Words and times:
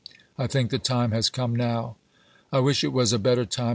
I 0.35 0.47
think 0.47 0.71
the 0.71 0.79
time 0.79 1.11
has 1.11 1.29
come 1.29 1.55
now. 1.55 1.95
I 2.51 2.59
wish 2.59 2.83
it 2.83 2.91
was 2.91 3.13
a 3.13 3.19
better 3.19 3.45
time. 3.45 3.69